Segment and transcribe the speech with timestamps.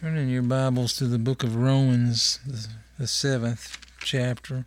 [0.00, 2.40] Turn in your Bibles to the book of Romans,
[2.96, 4.64] the, seventh chapter.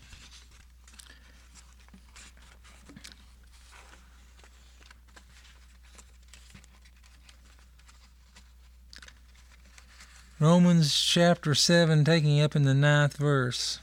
[10.39, 13.79] Romans chapter 7, taking up in the ninth verse.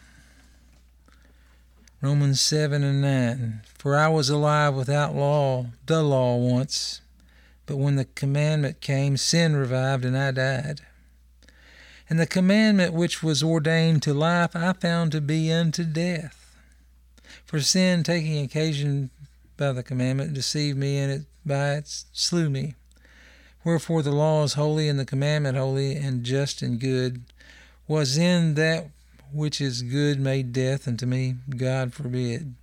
[2.01, 3.63] Romans 7 and 9.
[3.77, 7.01] For I was alive without law, the law once,
[7.67, 10.83] but when the commandment came, sin revived and I died.
[12.11, 16.57] And the commandment which was ordained to life I found to be unto death.
[17.47, 19.11] For sin, taking occasion
[19.57, 22.75] by the commandment, deceived me, and it by it slew me.
[23.63, 27.23] Wherefore the law is holy, and the commandment holy, and just and good.
[27.87, 28.89] Was in that
[29.33, 31.37] which is good made death unto me?
[31.57, 32.55] God forbid.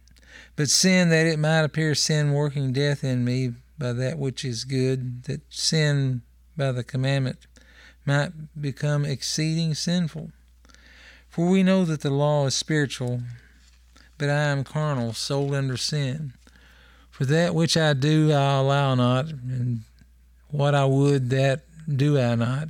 [0.58, 4.66] But sin, that it might appear sin working death in me by that which is
[4.66, 6.22] good, that sin
[6.58, 7.38] by the commandment
[8.08, 10.32] might become exceeding sinful.
[11.30, 13.22] For we know that the law is spiritual,
[14.18, 16.34] but I am carnal, sold under sin.
[17.12, 19.82] For that which I do I allow not, and
[20.50, 21.62] what I would that
[21.94, 22.70] do I not.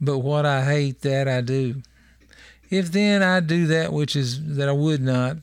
[0.00, 1.82] But what I hate that I do.
[2.70, 5.36] If then I do that which is that I would not,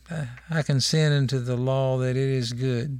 [0.49, 2.99] I consent unto the law that it is good.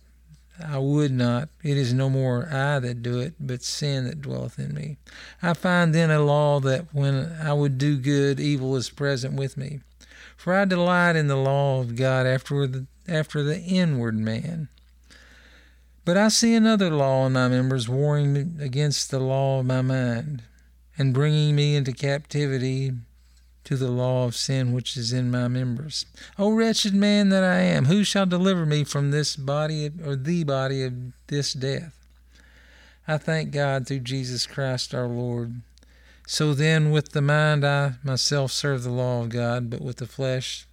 [0.65, 1.49] I would not.
[1.63, 4.97] It is no more I that do it, but sin that dwelleth in me.
[5.41, 9.57] I find then a law that when I would do good, evil is present with
[9.57, 9.81] me.
[10.37, 14.69] For I delight in the law of God after the, after the inward man.
[16.03, 20.41] But I see another law in my members, warring against the law of my mind,
[20.97, 22.93] and bringing me into captivity
[23.63, 26.05] to the law of sin which is in my members.
[26.37, 30.15] O wretched man that I am, who shall deliver me from this body of, or
[30.15, 30.93] the body of
[31.27, 31.93] this death?
[33.07, 35.61] I thank God through Jesus Christ our Lord.
[36.27, 40.07] So then, with the mind, I myself serve the law of God, but with the
[40.07, 40.65] flesh,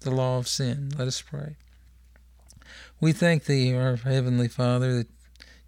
[0.00, 0.90] the law of sin.
[0.98, 1.56] Let us pray.
[3.00, 5.08] We thank Thee, our Heavenly Father, that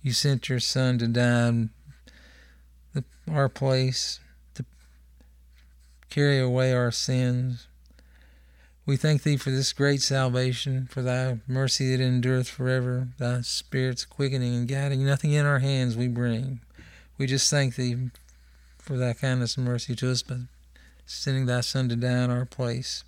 [0.03, 1.71] You sent Your Son to die in
[3.31, 4.21] our place
[6.19, 7.69] carry away our sins.
[8.85, 14.05] We thank thee for this great salvation, for thy mercy that endureth forever, thy spirit's
[14.05, 15.07] quickening and guiding.
[15.07, 16.59] Nothing in our hands we bring.
[17.19, 18.11] We just thank thee
[18.79, 20.39] for thy kindness and mercy to us by
[21.07, 23.05] sending thy Son to die in our place.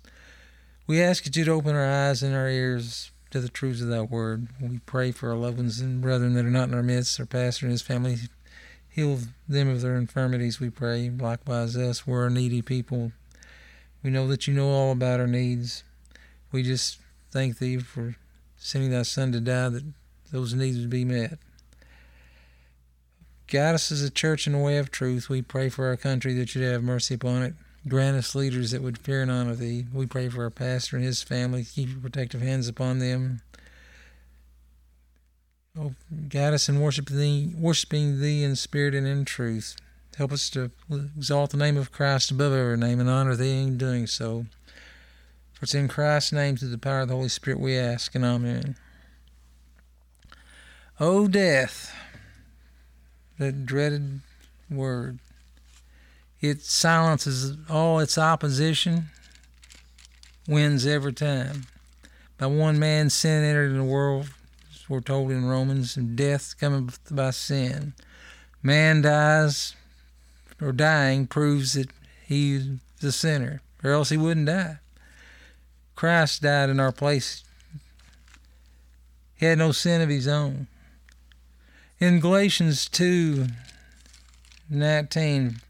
[0.87, 4.03] We ask that you'd open our eyes and our ears to the truths of thy
[4.03, 4.47] word.
[4.61, 7.25] We pray for our loved ones and brethren that are not in our midst, our
[7.25, 8.19] pastor and his family,
[8.91, 11.09] Heal them of their infirmities, we pray.
[11.09, 13.13] Likewise, us, we're a needy people.
[14.03, 15.83] We know that you know all about our needs.
[16.51, 16.99] We just
[17.31, 18.17] thank thee for
[18.57, 19.85] sending thy Son to die that
[20.33, 21.39] those needs would be met.
[23.47, 25.29] Guide us as a church in the way of truth.
[25.29, 27.53] We pray for our country that you'd have mercy upon it.
[27.87, 29.87] Grant us leaders that would fear and honor thee.
[29.93, 31.63] We pray for our pastor and his family.
[31.63, 33.41] Keep your protective hands upon them.
[35.79, 35.93] Oh,
[36.27, 39.77] guide us in worshiping thee, worshiping Thee in spirit and in truth.
[40.17, 43.77] Help us to exalt the name of Christ above every name and honor Thee in
[43.77, 44.47] doing so.
[45.53, 48.25] For it's in Christ's name, through the power of the Holy Spirit, we ask, and
[48.25, 48.75] Amen.
[50.99, 51.95] O death,
[53.39, 54.19] that dreaded
[54.69, 55.19] word,
[56.41, 59.05] it silences all its opposition,
[60.49, 61.67] wins every time.
[62.37, 64.31] By one man's sin entered in the world,
[64.91, 67.93] foretold in Romans, and death cometh by sin.
[68.61, 69.73] Man dies,
[70.61, 71.89] or dying proves that
[72.25, 72.67] he's
[73.01, 74.79] a sinner, or else he wouldn't die.
[75.95, 77.45] Christ died in our place.
[79.37, 80.67] He had no sin of his own.
[82.01, 83.47] In Galatians 2
[84.69, 85.61] 19,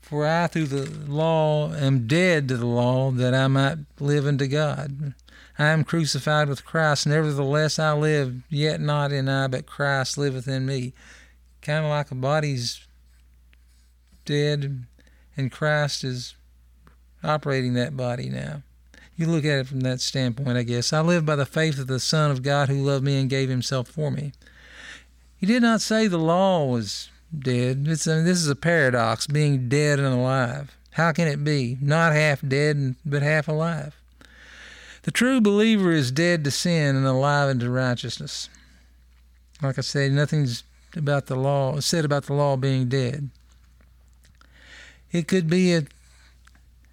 [0.00, 4.46] for I through the law am dead to the law that I might live unto
[4.46, 5.14] God.
[5.58, 10.46] I am crucified with Christ, nevertheless I live, yet not in I, but Christ liveth
[10.46, 10.92] in me.
[11.62, 12.86] Kind of like a body's
[14.24, 14.86] dead
[15.36, 16.34] and Christ is
[17.24, 18.62] operating that body now.
[19.16, 20.92] You look at it from that standpoint, I guess.
[20.92, 23.48] I live by the faith of the Son of God who loved me and gave
[23.48, 24.32] himself for me.
[25.36, 27.86] He did not say the law was dead.
[27.88, 30.76] It's, I mean, this is a paradox, being dead and alive.
[30.92, 31.78] How can it be?
[31.80, 33.97] Not half dead, but half alive.
[35.08, 38.50] The true believer is dead to sin and alive unto righteousness.
[39.62, 40.64] Like I said, nothing's
[40.94, 43.30] about the law said about the law being dead.
[45.10, 45.80] It could be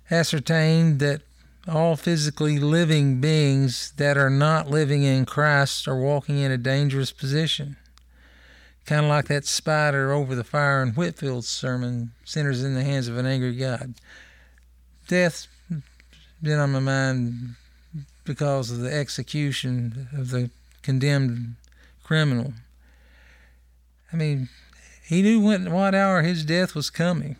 [0.10, 1.24] ascertained that
[1.68, 7.12] all physically living beings that are not living in Christ are walking in a dangerous
[7.12, 7.76] position.
[8.86, 13.10] Kind of like that spider over the fire in Whitfield's sermon, Sinners in the Hands
[13.10, 13.96] of an Angry God.
[15.06, 15.50] Death's
[16.42, 17.56] been on my mind
[18.26, 20.50] because of the execution of the
[20.82, 21.56] condemned
[22.04, 22.54] criminal.
[24.12, 24.50] I mean,
[25.04, 27.36] he knew when, what hour his death was coming.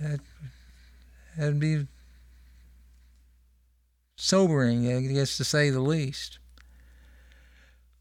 [0.00, 0.20] That,
[1.36, 1.86] that'd be
[4.16, 6.38] sobering, I guess, to say the least.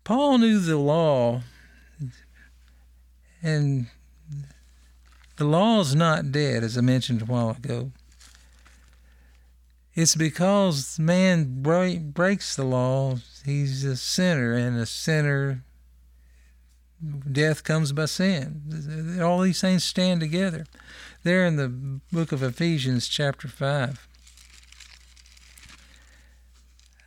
[0.04, 1.42] Paul knew the law,
[3.42, 3.88] and
[5.38, 7.92] the law's not dead, as I mentioned a while ago.
[9.96, 13.16] It's because man break, breaks the law,
[13.46, 15.64] he's a sinner, and a sinner,
[17.32, 19.20] death comes by sin.
[19.22, 20.66] All these things stand together.
[21.24, 21.70] There in the
[22.12, 24.08] book of Ephesians, chapter 5.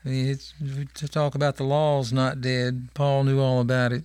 [0.04, 0.54] I mean, it's,
[0.94, 4.04] to talk about the laws not dead, Paul knew all about it.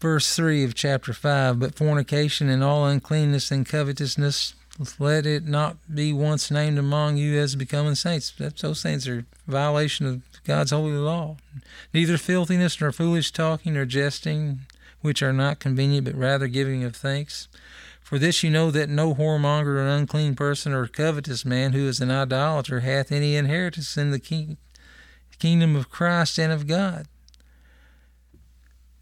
[0.00, 4.54] Verse 3 of chapter 5 But fornication and all uncleanness and covetousness,
[4.98, 8.32] let it not be once named among you as becoming saints.
[8.38, 11.36] That, those things are violation of God's holy law.
[11.92, 14.60] Neither filthiness, nor foolish talking, nor jesting,
[15.00, 17.48] which are not convenient, but rather giving of thanks.
[18.02, 22.00] For this you know that no whoremonger, or unclean person, or covetous man who is
[22.00, 24.56] an idolater hath any inheritance in the king,
[25.38, 27.06] kingdom of Christ and of God.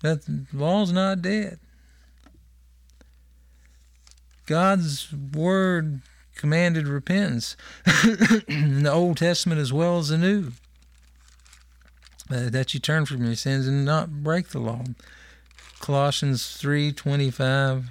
[0.03, 1.59] That law's not dead.
[4.47, 6.01] God's word
[6.35, 7.57] commanded repentance
[8.49, 10.53] in the Old Testament as well as the New.
[12.31, 14.85] Uh, that you turn from your sins and not break the law.
[15.81, 17.91] Colossians three twenty five.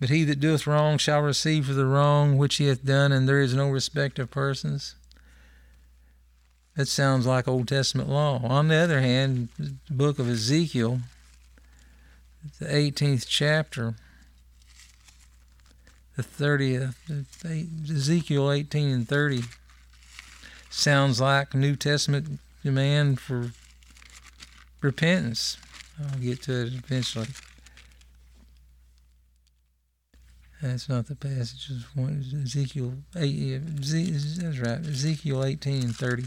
[0.00, 3.28] But he that doeth wrong shall receive for the wrong which he hath done, and
[3.28, 4.94] there is no respect of persons.
[6.76, 8.40] That sounds like Old Testament law.
[8.42, 11.00] On the other hand, the book of Ezekiel,
[12.58, 13.94] the 18th chapter,
[16.16, 16.94] the 30th,
[17.90, 19.42] Ezekiel 18 and 30,
[20.70, 23.50] sounds like New Testament demand for
[24.80, 25.58] repentance.
[26.00, 27.28] I'll get to it eventually.
[30.64, 31.70] That's not the passage.
[32.42, 33.58] Ezekiel eight.
[33.58, 34.78] That's right.
[34.78, 36.24] Ezekiel eighteen and thirty.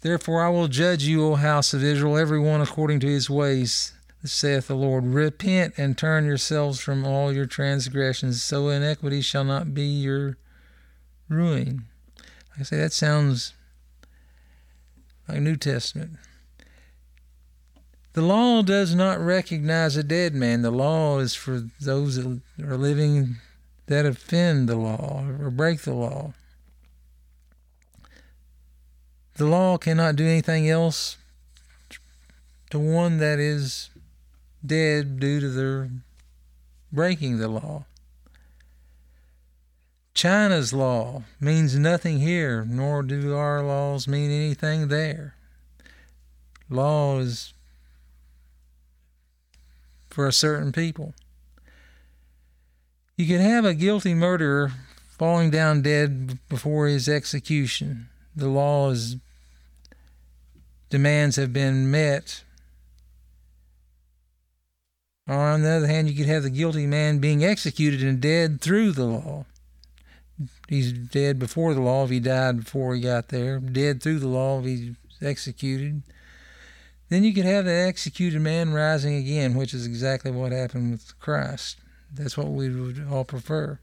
[0.00, 3.92] Therefore, I will judge you, O house of Israel, every one according to his ways,
[4.28, 5.06] saith the Lord.
[5.06, 10.36] Repent and turn yourselves from all your transgressions, so iniquity shall not be your
[11.28, 11.84] ruin.
[12.50, 13.54] Like I say, that sounds
[15.28, 16.18] like New Testament.
[18.12, 20.62] The law does not recognize a dead man.
[20.62, 23.36] The law is for those that are living
[23.86, 26.34] that offend the law or break the law.
[29.36, 31.16] The law cannot do anything else
[32.70, 33.89] to one that is
[34.64, 35.90] dead due to their
[36.92, 37.84] breaking the law.
[40.14, 45.34] China's law means nothing here, nor do our laws mean anything there.
[46.68, 47.54] Law is
[50.10, 51.14] for a certain people.
[53.16, 54.72] You could have a guilty murderer
[55.08, 58.08] falling down dead before his execution.
[58.34, 59.16] The law's
[60.88, 62.42] demands have been met.
[65.30, 68.60] Or on the other hand, you could have the guilty man being executed and dead
[68.60, 69.44] through the law.
[70.68, 74.26] He's dead before the law if he died before he got there, dead through the
[74.26, 76.02] law if he's executed.
[77.10, 81.16] Then you could have the executed man rising again, which is exactly what happened with
[81.20, 81.78] Christ.
[82.12, 83.78] That's what we would all prefer.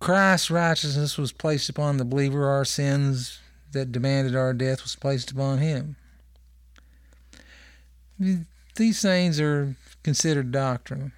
[0.00, 3.38] Christ's righteousness was placed upon the believer, our sins
[3.72, 5.96] that demanded our death was placed upon him.
[8.80, 11.12] These things are considered doctrine.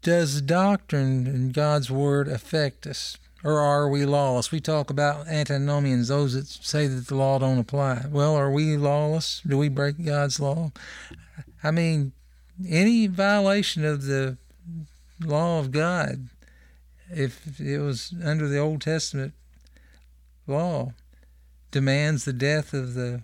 [0.00, 3.18] Does doctrine and God's word affect us?
[3.44, 4.50] or are we lawless?
[4.50, 8.06] We talk about antinomians, those that say that the law don't apply.
[8.10, 9.42] Well, are we lawless?
[9.46, 10.72] Do we break God's law?
[11.62, 12.12] I mean,
[12.66, 14.38] any violation of the
[15.22, 16.30] law of God,
[17.10, 19.34] if it was under the Old Testament
[20.46, 20.94] law,
[21.70, 23.20] demands the death of the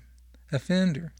[0.53, 1.15] offender.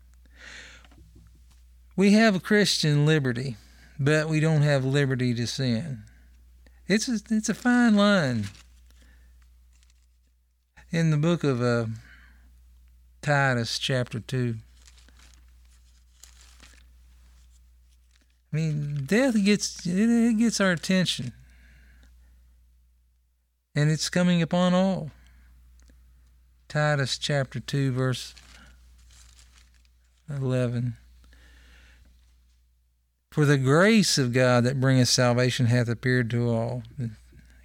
[1.97, 3.57] We have a Christian liberty,
[3.99, 6.03] but we don't have liberty to sin.
[6.87, 8.49] It's a, it's a fine line.
[10.91, 11.87] In the book of uh,
[13.23, 14.57] Titus, chapter 2,
[18.53, 21.33] I mean, death gets it gets our attention,
[23.75, 25.11] and it's coming upon all.
[26.67, 28.35] Titus chapter two, verse
[30.31, 30.97] eleven.
[33.37, 36.83] For the grace of God that bringeth salvation hath appeared to all.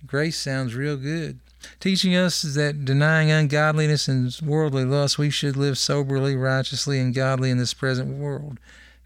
[0.05, 1.39] Grace sounds real good.
[1.79, 7.49] Teaching us that denying ungodliness and worldly lust, we should live soberly, righteously, and godly
[7.49, 8.59] in this present world.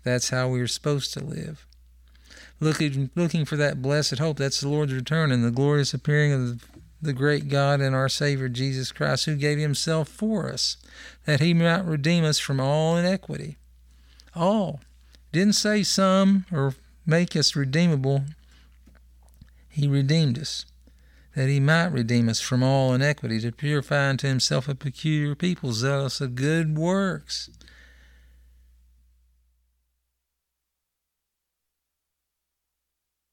[0.04, 1.68] That's how we're supposed to live.
[2.60, 4.38] Looking, looking for that blessed hope.
[4.38, 6.66] That's the Lord's return and the glorious appearing of
[7.00, 10.78] the great God and our Savior Jesus Christ, who gave Himself for us,
[11.28, 13.58] that He might redeem us from all inequity.
[14.34, 14.80] All.
[15.36, 16.76] Didn't say some or
[17.06, 18.24] make us redeemable.
[19.68, 20.66] He redeemed us,
[21.36, 25.74] that he might redeem us from all iniquity, to purify unto himself a peculiar people,
[25.74, 27.50] zealous of good works.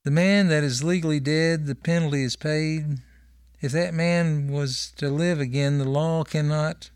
[0.03, 2.99] The man that is legally dead, the penalty is paid.
[3.61, 6.91] If that man was to live again, the law cannot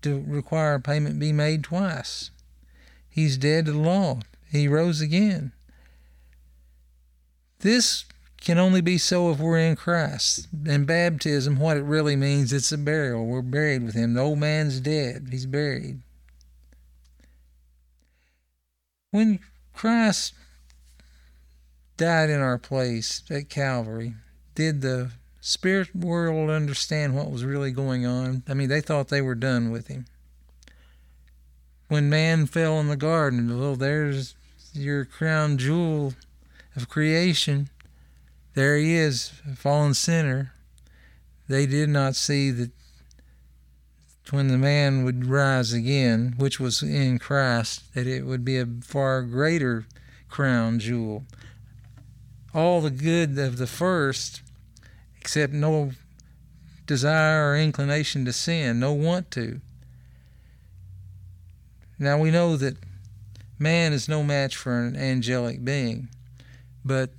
[0.00, 2.32] to require payment be made twice.
[3.08, 4.18] He's dead to the law.
[4.52, 5.52] He rose again.
[7.60, 8.04] This
[8.38, 10.46] can only be so if we're in Christ.
[10.66, 13.24] In baptism, what it really means, it's a burial.
[13.24, 14.12] We're buried with him.
[14.12, 15.28] The old man's dead.
[15.30, 16.02] He's buried.
[19.10, 19.40] When
[19.72, 20.34] Christ
[21.96, 24.14] died in our place at Calvary,
[24.54, 28.42] did the spirit world understand what was really going on?
[28.46, 30.04] I mean, they thought they were done with him.
[31.88, 34.34] When man fell in the garden, well, there's
[34.72, 36.14] your crown jewel
[36.76, 37.68] of creation.
[38.54, 40.52] There he is, a fallen sinner.
[41.48, 42.70] They did not see that
[44.30, 48.66] when the man would rise again, which was in Christ, that it would be a
[48.82, 49.86] far greater
[50.28, 51.24] crown jewel.
[52.54, 54.42] All the good of the first,
[55.20, 55.92] except no
[56.86, 59.60] desire or inclination to sin, no want to.
[61.98, 62.76] Now we know that
[63.62, 66.08] Man is no match for an angelic being,
[66.84, 67.10] but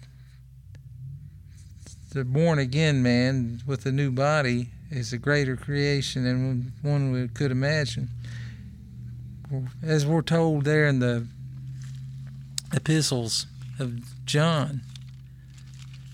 [2.12, 7.30] the born again man with a new body is a greater creation than one we
[7.30, 8.10] could imagine.
[9.82, 11.28] As we're told there in the
[12.74, 13.46] epistles
[13.80, 14.82] of John,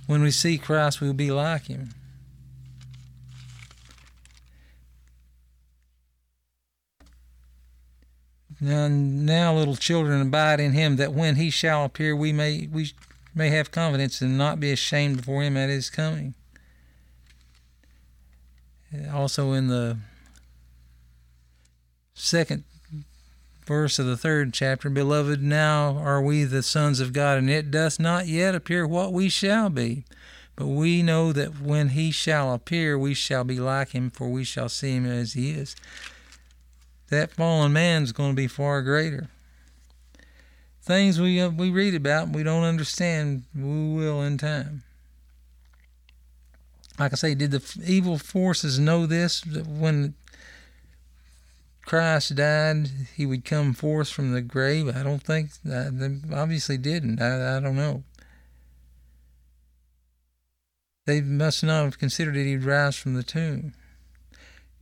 [0.06, 1.90] when we see Christ, we'll be like him.
[8.62, 12.92] Now, now, little children, abide in him, that when he shall appear, we may we
[13.34, 16.34] may have confidence and not be ashamed before him at his coming.
[19.14, 19.98] Also, in the
[22.14, 22.64] second
[23.66, 27.72] verse of the third chapter, beloved, now are we the sons of God, and it
[27.72, 30.04] doth not yet appear what we shall be.
[30.58, 34.44] But we know that when he shall appear, we shall be like him, for we
[34.44, 35.78] shall see him as he is
[37.10, 39.30] that fallen man's going to be far greater.
[40.82, 44.84] Things we uh, we read about we don't understand, we will in time.
[46.98, 50.16] Like I say, did the evil forces know this that when
[51.86, 54.96] Christ died, he would come forth from the grave?
[54.96, 57.22] I don't think uh, they obviously didn't.
[57.22, 58.04] I, I don't know.
[61.06, 63.74] They must not have considered that he'd rise from the tomb.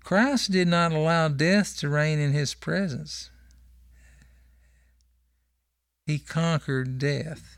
[0.08, 3.30] Christ did not allow death to reign in his presence.
[6.06, 7.58] He conquered death,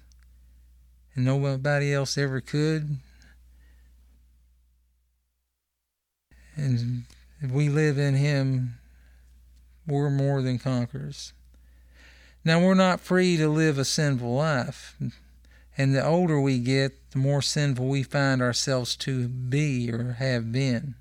[1.13, 2.97] and nobody else ever could.
[6.55, 7.03] And
[7.39, 8.79] if we live in him,
[9.85, 11.33] we're more than conquerors.
[12.43, 14.97] Now, we're not free to live a sinful life.
[15.77, 20.51] And the older we get, the more sinful we find ourselves to be or have
[20.51, 20.95] been.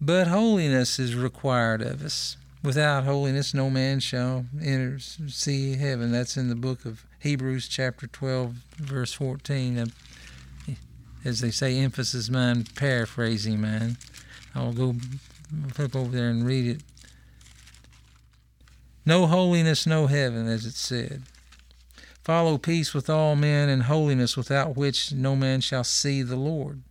[0.00, 2.36] But holiness is required of us.
[2.62, 6.12] Without holiness, no man shall enter see heaven.
[6.12, 9.92] That's in the book of Hebrews, chapter 12, verse 14.
[11.24, 13.96] As they say, emphasis mine, paraphrasing mine.
[14.54, 14.96] I'll go
[15.72, 16.82] flip over there and read it.
[19.04, 21.22] No holiness, no heaven, as it said.
[22.22, 26.82] Follow peace with all men and holiness, without which no man shall see the Lord.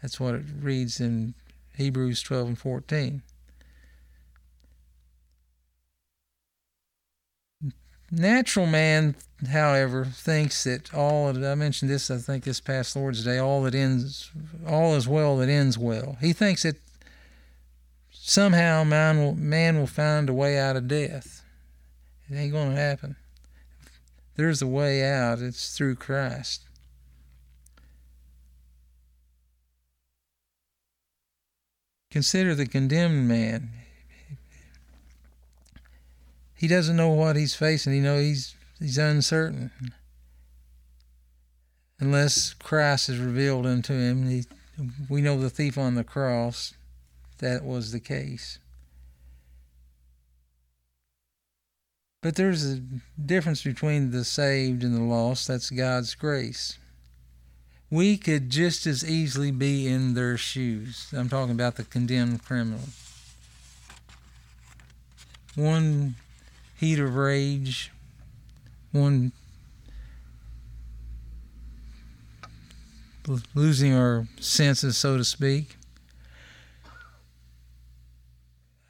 [0.00, 1.34] That's what it reads in
[1.76, 3.22] Hebrews 12 and 14.
[8.10, 9.16] Natural man,
[9.50, 13.74] however, thinks that all I mentioned this, I think this past Lord's Day, all that
[13.74, 14.30] ends,
[14.68, 16.16] all is well that ends well.
[16.20, 16.76] He thinks that
[18.12, 21.44] somehow man will, man will find a way out of death.
[22.30, 23.16] It ain't going to happen.
[24.36, 26.62] There's a way out, it's through Christ.
[32.14, 33.70] Consider the condemned man.
[36.54, 37.92] He doesn't know what he's facing.
[37.92, 39.72] He know he's he's uncertain.
[41.98, 44.44] Unless Christ is revealed unto him, he,
[45.08, 46.74] we know the thief on the cross,
[47.38, 48.60] that was the case.
[52.22, 52.80] But there's a
[53.20, 55.48] difference between the saved and the lost.
[55.48, 56.78] That's God's grace.
[57.94, 61.06] We could just as easily be in their shoes.
[61.16, 62.80] I'm talking about the condemned criminal.
[65.54, 66.16] One
[66.76, 67.92] heat of rage,
[68.90, 69.30] one
[73.54, 75.76] losing our senses, so to speak.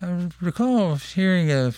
[0.01, 1.75] I recall hearing a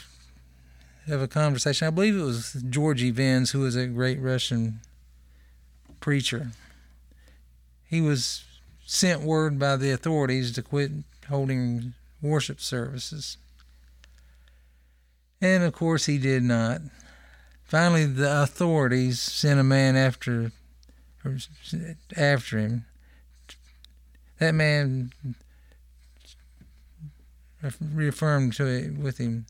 [1.09, 1.89] of a conversation.
[1.89, 4.79] I believe it was Georgy Vins, who was a great Russian
[5.99, 6.53] preacher.
[7.89, 8.45] He was
[8.85, 10.93] sent word by the authorities to quit
[11.29, 13.37] holding worship services.
[15.41, 16.81] And of course, he did not.
[17.65, 20.53] Finally, the authorities sent a man after
[22.17, 22.85] after him.
[24.39, 25.13] That man
[27.81, 29.47] reaffirmed to it with him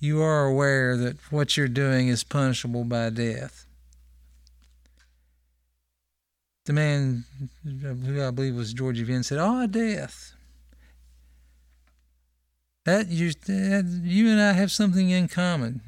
[0.00, 3.66] you are aware that what you're doing is punishable by death.
[6.70, 7.24] The man,
[7.64, 10.34] who I believe was George Vin, said, "Ah, oh, death.
[12.84, 15.80] That you, that you and I have something in common.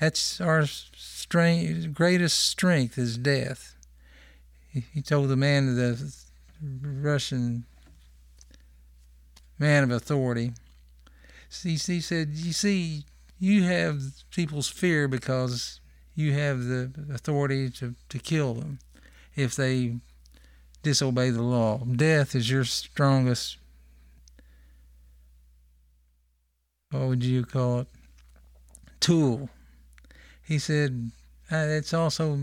[0.00, 3.76] That's our strength, greatest strength is death."
[4.72, 6.10] He told the man, the
[6.62, 7.66] Russian
[9.58, 10.54] man of authority.
[11.62, 13.04] He said, "You see,
[13.38, 15.80] you have people's fear because
[16.14, 18.78] you have the authority to, to kill them
[19.36, 19.96] if they
[20.84, 21.78] disobey the law.
[21.78, 23.56] Death is your strongest,
[26.90, 27.88] what would you call it,
[29.00, 29.48] tool.
[30.42, 31.10] He said,
[31.50, 32.38] uh, it's also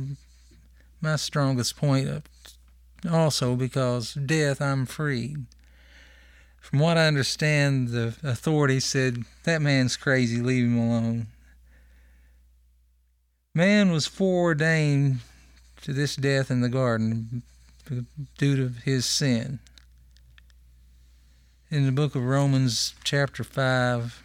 [0.99, 2.09] my strongest point,
[3.09, 5.45] also because death, I'm freed.
[6.59, 11.27] From what I understand, the authorities said, That man's crazy, leave him alone.
[13.53, 15.19] Man was foreordained
[15.81, 17.41] to this death in the garden
[18.37, 19.59] due to his sin.
[21.69, 24.23] In the book of Romans, chapter 5,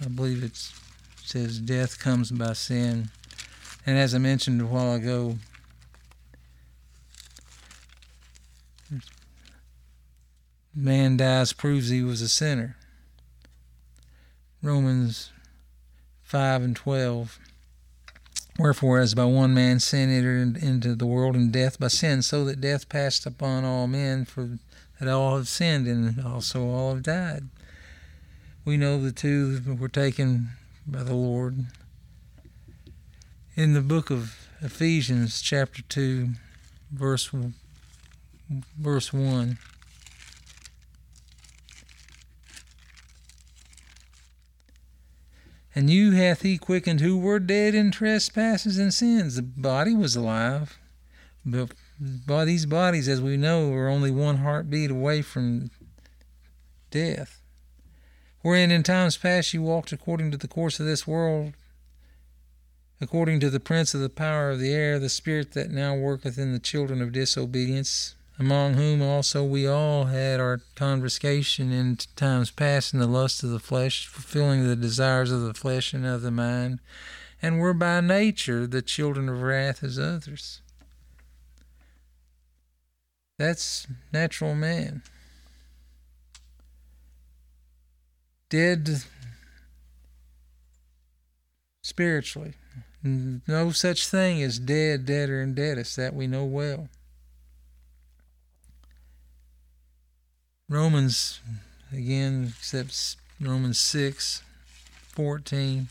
[0.00, 0.70] I believe it
[1.22, 3.10] says, Death comes by sin.
[3.86, 5.38] And as I mentioned a while ago,
[10.74, 12.76] man dies proves he was a sinner.
[14.62, 15.30] Romans
[16.24, 17.38] 5 and 12.
[18.58, 22.44] Wherefore, as by one man sin entered into the world, and death by sin, so
[22.46, 24.58] that death passed upon all men, for
[24.98, 27.48] that all have sinned, and also all have died.
[28.64, 30.50] We know the two were taken
[30.86, 31.66] by the Lord.
[33.54, 36.30] In the book of Ephesians, chapter 2,
[36.90, 37.30] verse,
[38.78, 39.58] verse 1.
[45.76, 49.36] And you hath he quickened who were dead in trespasses and sins.
[49.36, 50.78] The body was alive,
[51.44, 55.70] but by these bodies, as we know, are only one heartbeat away from
[56.90, 57.42] death.
[58.40, 61.52] Wherein in times past you walked according to the course of this world,
[62.98, 66.38] according to the prince of the power of the air, the spirit that now worketh
[66.38, 72.50] in the children of disobedience among whom also we all had our conversation in times
[72.50, 76.22] past in the lust of the flesh, fulfilling the desires of the flesh and of
[76.22, 76.80] the mind,
[77.40, 80.60] and were by nature the children of wrath as others.
[83.38, 85.02] That's natural man.
[88.48, 89.02] Dead
[91.82, 92.54] spiritually.
[93.02, 95.96] No such thing as dead, deader, and deadest.
[95.96, 96.88] That we know well.
[100.68, 101.40] Romans,
[101.92, 104.42] again, except Romans 6
[105.08, 105.88] 14.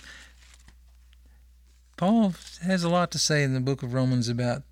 [1.98, 4.64] Paul has a lot to say in the book of Romans about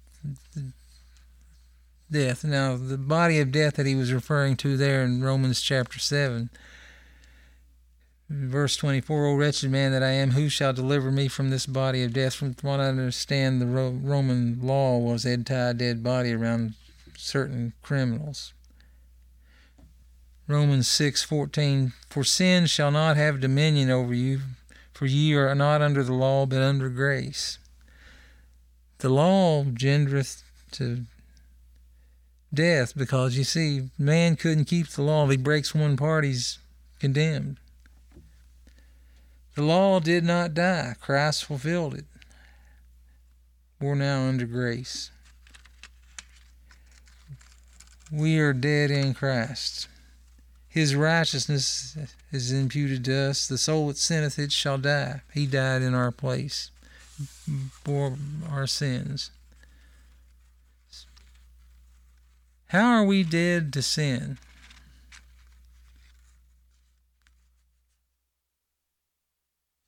[2.11, 2.43] death.
[2.43, 6.49] Now, the body of death that he was referring to there in Romans chapter 7
[8.29, 12.03] Verse 24, O wretched man that I am, who shall deliver me from this body
[12.03, 12.33] of death?
[12.33, 16.73] From what I understand, the Roman law was they'd tie a dead body around
[17.15, 18.53] certain criminals.
[20.47, 24.41] Romans 6:14 For sin shall not have dominion over you
[24.93, 27.59] for ye are not under the law but under grace.
[28.97, 31.05] The law gendereth to
[32.53, 36.59] death because you see man couldn't keep the law if he breaks one part he's
[36.99, 37.57] condemned.
[39.55, 40.95] The law did not die.
[40.99, 42.05] Christ fulfilled it.
[43.79, 45.09] We're now under grace.
[48.11, 49.87] We are dead in Christ
[50.73, 51.95] his righteousness
[52.31, 53.47] is imputed to us.
[53.47, 55.21] The soul that sinneth it shall die.
[55.31, 56.71] He died in our place,
[57.83, 58.17] bore
[58.49, 59.29] our sins.
[62.69, 64.39] How are we dead to sin?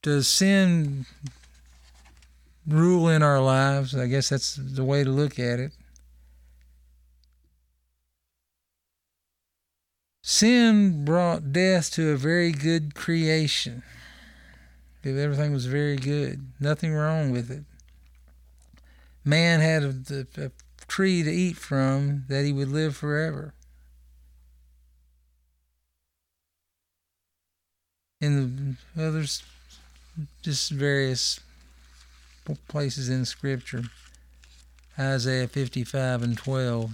[0.04, 1.08] Does sin
[2.68, 3.96] rule in our lives?
[3.96, 5.72] I guess that's the way to look at it.
[10.28, 13.84] Sin brought death to a very good creation.
[15.04, 17.64] Everything was very good, nothing wrong with it.
[19.24, 20.52] Man had a, a
[20.88, 23.54] tree to eat from that he would live forever.
[28.20, 29.44] In the others,
[30.42, 31.40] just various
[32.68, 33.84] places in Scripture,
[34.98, 36.94] Isaiah 55 and 12.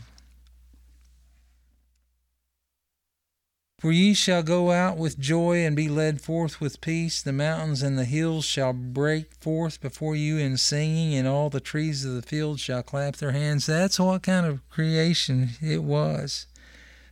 [3.82, 7.20] For ye shall go out with joy and be led forth with peace.
[7.20, 11.60] The mountains and the hills shall break forth before you in singing, and all the
[11.60, 13.66] trees of the field shall clap their hands.
[13.66, 16.46] That's what kind of creation it was.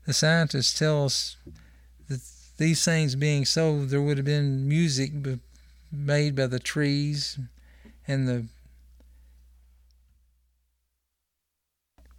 [0.05, 1.38] The scientists tell us
[2.08, 2.21] that
[2.58, 5.12] these things being so, there would have been music
[5.91, 7.39] made by the trees
[8.08, 8.45] and the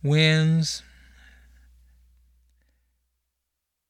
[0.03, 0.83] winds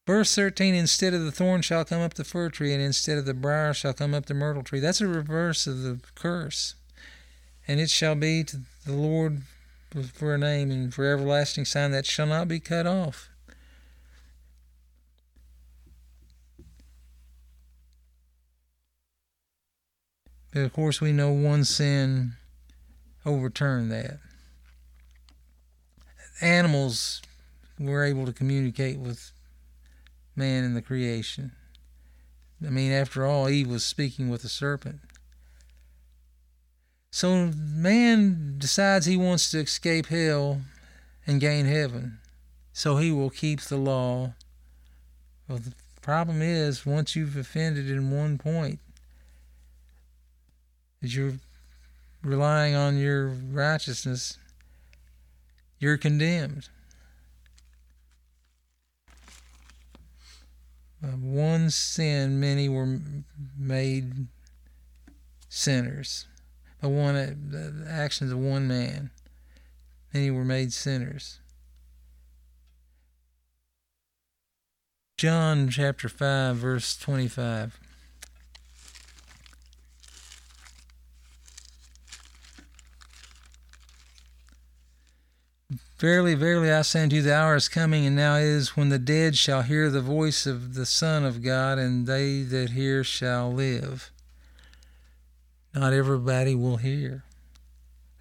[0.07, 3.25] Verse 13 Instead of the thorn shall come up the fir tree, and instead of
[3.25, 4.79] the briar shall come up the myrtle tree.
[4.79, 6.75] That's a reverse of the curse.
[7.67, 9.43] And it shall be to the Lord
[10.13, 13.29] for a name and for everlasting sign that shall not be cut off.
[20.53, 22.33] But of course, we know one sin
[23.25, 24.19] overturned that.
[26.41, 27.21] Animals
[27.79, 29.31] were able to communicate with
[30.35, 31.51] man in the creation.
[32.65, 34.99] I mean, after all, Eve was speaking with the serpent.
[37.11, 40.61] So man decides he wants to escape hell
[41.27, 42.19] and gain heaven.
[42.73, 44.33] So he will keep the law.
[45.47, 48.79] Well, the problem is, once you've offended in one point,
[51.01, 51.33] is you're
[52.23, 54.37] relying on your righteousness,
[55.79, 56.69] you're condemned.
[61.03, 62.99] Of one sin, many were
[63.57, 64.27] made
[65.49, 66.27] sinners.
[66.81, 69.09] By one, uh, the actions of one man,
[70.13, 71.39] many were made sinners.
[75.17, 77.79] John chapter 5, verse 25.
[86.01, 88.97] Verily, verily, I say unto you, the hour is coming, and now is, when the
[88.97, 93.53] dead shall hear the voice of the Son of God, and they that hear shall
[93.53, 94.09] live.
[95.75, 97.23] Not everybody will hear.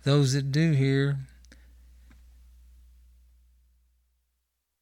[0.05, 1.21] Those that do hear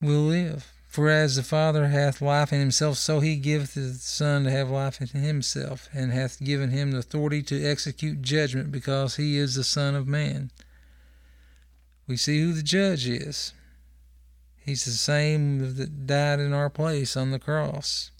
[0.02, 0.72] will live.
[0.88, 4.70] For as the Father hath life in himself, so he giveth the Son to have
[4.70, 9.54] life in himself, and hath given him the authority to execute judgment, because he is
[9.54, 10.50] the Son of Man
[12.08, 13.52] we see who the judge is.
[14.56, 18.10] He's the same that died in our place on the cross.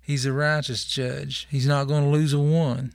[0.00, 1.46] He's a righteous judge.
[1.50, 2.92] He's not going to lose a one.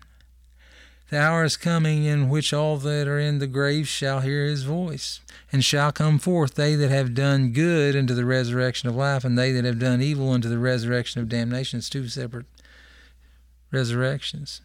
[1.09, 4.63] The hour is coming in which all that are in the grave shall hear his
[4.63, 5.21] voice,
[5.53, 9.37] and shall come forth, they that have done good unto the resurrection of life, and
[9.37, 11.79] they that have done evil unto the resurrection of damnation.
[11.79, 12.45] It's two separate
[13.71, 14.59] resurrections.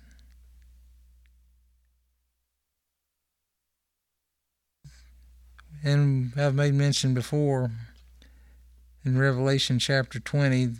[5.83, 7.71] And I've made mention before
[9.05, 10.75] in Revelation chapter 20,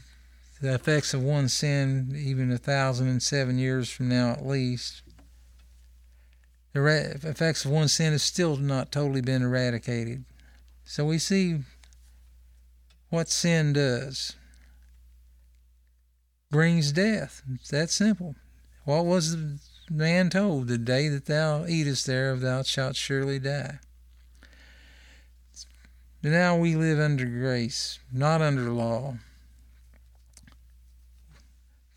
[0.61, 5.03] the effects of one sin, even a thousand and seven years from now at least,
[6.73, 10.25] the effects of one sin has still not totally been eradicated.
[10.85, 11.59] So we see
[13.11, 14.37] what sin does.
[16.51, 17.43] brings death.
[17.55, 18.37] It's that simple.
[18.85, 19.59] What was the
[19.91, 20.69] man told?
[20.69, 23.81] The day that thou eatest thereof, thou shalt surely die.
[26.25, 29.17] Now we live under grace, not under law.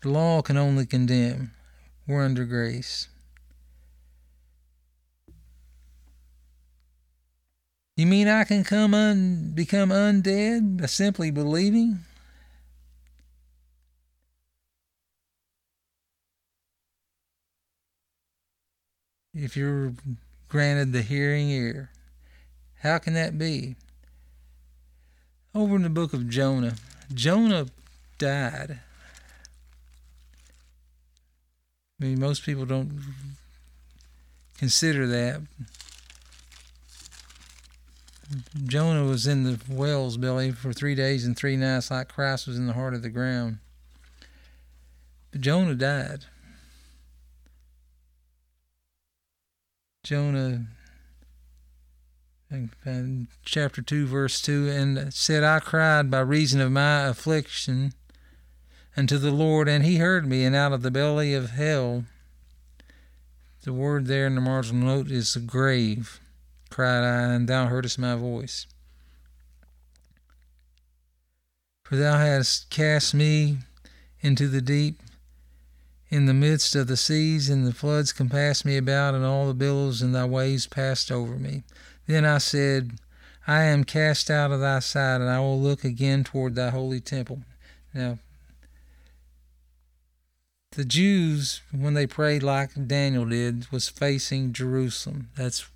[0.02, 1.52] The law can only condemn.
[2.08, 3.08] We're under grace.
[7.96, 12.00] You mean I can come un, become undead by simply believing?
[19.32, 19.94] If you're
[20.48, 21.90] granted the hearing ear,
[22.80, 23.76] how can that be?
[25.56, 26.74] Over in the book of Jonah,
[27.14, 27.68] Jonah
[28.18, 28.78] died.
[31.98, 33.00] I mean, most people don't
[34.58, 35.40] consider that.
[38.66, 42.58] Jonah was in the whale's belly for three days and three nights, like Christ was
[42.58, 43.56] in the heart of the ground.
[45.30, 46.26] But Jonah died.
[50.04, 50.66] Jonah,
[53.44, 57.92] chapter 2, verse 2, and said, I cried by reason of my affliction
[58.96, 62.04] unto the Lord, and he heard me, and out of the belly of hell,
[63.64, 66.20] the word there in the marginal note is the grave
[66.70, 68.66] cried I, and thou heardest my voice.
[71.82, 73.58] For thou hast cast me
[74.20, 75.00] into the deep,
[76.08, 79.54] in the midst of the seas, and the floods compassed me about, and all the
[79.54, 81.64] billows and thy waves passed over me.
[82.06, 82.92] Then I said,
[83.46, 87.00] I am cast out of thy sight, and I will look again toward thy holy
[87.00, 87.42] temple.
[87.94, 88.18] Now,
[90.72, 95.30] the Jews, when they prayed like Daniel did, was facing Jerusalem.
[95.36, 95.68] That's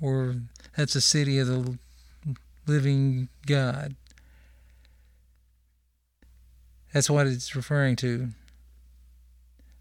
[0.00, 0.36] or
[0.76, 1.78] that's a city of the
[2.66, 3.94] living God.
[6.92, 8.28] That's what it's referring to.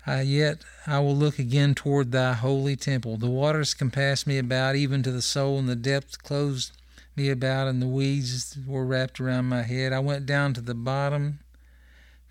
[0.06, 3.18] Uh, yet I will look again toward thy holy temple.
[3.18, 6.78] The waters compassed me about, even to the soul, and the depths closed
[7.16, 9.94] me about, and the weeds were wrapped around my head.
[9.94, 11.39] I went down to the bottom,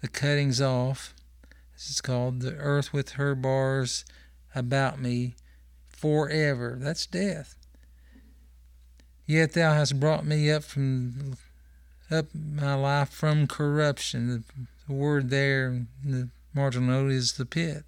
[0.02, 1.14] the cuttings off.
[1.74, 4.04] This is called the earth with her bars
[4.54, 5.34] about me
[5.88, 6.76] forever.
[6.78, 7.56] That's death.
[9.24, 11.36] Yet thou hast brought me up from
[12.10, 14.44] up my life from corruption.
[14.86, 17.84] The word there, the note is the pit.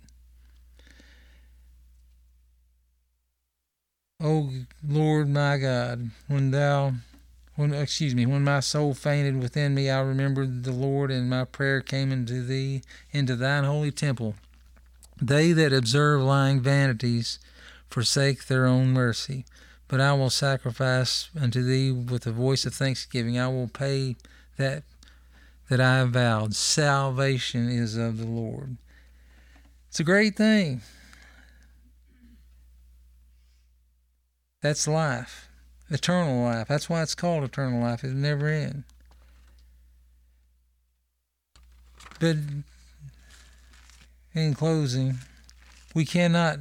[4.22, 4.50] O
[4.87, 6.94] Lord my God, when thou
[7.57, 11.44] when excuse me, when my soul fainted within me, I remembered the Lord, and my
[11.44, 14.35] prayer came into thee, into thine holy temple.
[15.22, 17.38] They that observe lying vanities
[17.88, 19.44] forsake their own mercy.
[19.87, 23.38] But I will sacrifice unto thee with a voice of thanksgiving.
[23.38, 24.16] I will pay
[24.57, 24.83] that
[25.68, 26.55] that I have vowed.
[26.55, 28.77] Salvation is of the Lord.
[29.88, 30.83] It's a great thing.
[34.61, 35.48] That's life,
[35.90, 36.68] eternal life.
[36.68, 38.03] That's why it's called eternal life.
[38.03, 38.85] It'll never end.
[42.18, 42.37] But
[44.35, 45.18] in closing,
[45.94, 46.61] we cannot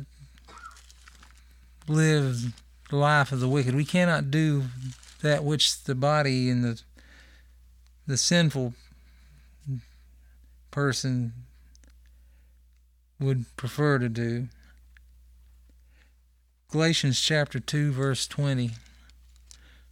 [1.87, 2.53] live
[2.89, 3.73] the life of the wicked.
[3.73, 4.65] We cannot do
[5.21, 6.81] that which the body and the
[8.05, 8.73] the sinful
[10.73, 11.31] person
[13.19, 14.49] would prefer to do.
[16.71, 18.71] Galatians chapter 2 verse 20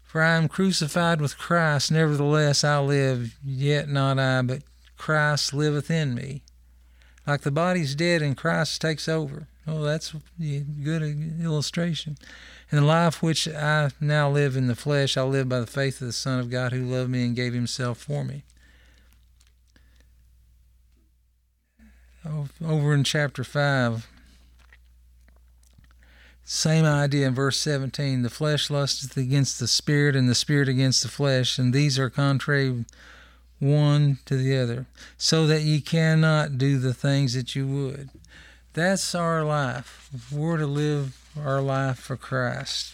[0.04, 4.64] For I am crucified with Christ nevertheless I live yet not I but
[4.98, 6.42] Christ liveth in me
[7.28, 11.04] like the body's dead and Christ takes over oh that's a good
[11.40, 12.18] illustration
[12.72, 16.00] in the life which I now live in the flesh, I live by the faith
[16.00, 18.44] of the Son of God who loved me and gave himself for me.
[22.24, 24.08] Over in chapter 5,
[26.44, 31.02] same idea in verse 17 the flesh lusteth against the spirit, and the spirit against
[31.02, 32.86] the flesh, and these are contrary
[33.60, 34.86] one to the other,
[35.18, 38.10] so that ye cannot do the things that you would.
[38.74, 40.10] That's our life.
[40.32, 42.94] We're to live our life for Christ.